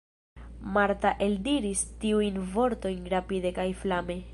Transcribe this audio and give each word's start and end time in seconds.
Marta 0.77 1.11
eldiris 1.27 1.85
tiujn 2.05 2.43
vortojn 2.59 3.05
rapide 3.17 3.57
kaj 3.61 3.73
flame. 3.85 4.25